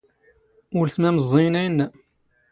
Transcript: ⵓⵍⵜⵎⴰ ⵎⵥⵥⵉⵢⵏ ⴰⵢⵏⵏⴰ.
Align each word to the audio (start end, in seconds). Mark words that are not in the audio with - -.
ⵓⵍⵜⵎⴰ 0.79 1.09
ⵎⵥⵥⵉⵢⵏ 1.17 1.55
ⴰⵢⵏⵏⴰ. 1.61 1.87